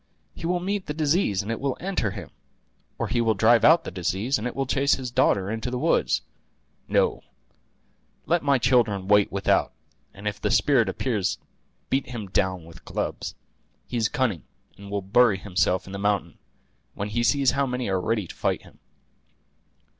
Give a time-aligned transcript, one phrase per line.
[0.33, 2.31] He will meet the disease, and it will enter him;
[2.97, 5.77] or he will drive out the disease, and it will chase his daughter into the
[5.77, 6.23] woods.
[6.87, 7.21] No;
[8.25, 9.71] let my children wait without,
[10.11, 11.37] and if the spirit appears
[11.91, 13.35] beat him down with clubs.
[13.85, 14.41] He is cunning,
[14.75, 16.39] and will bury himself in the mountain,
[16.95, 18.79] when he sees how many are ready to fight him."